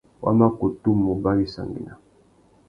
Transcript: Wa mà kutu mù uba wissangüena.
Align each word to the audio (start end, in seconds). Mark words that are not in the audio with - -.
Wa 0.23 0.31
mà 0.39 0.47
kutu 0.57 0.89
mù 1.01 1.07
uba 1.15 1.31
wissangüena. 1.37 1.93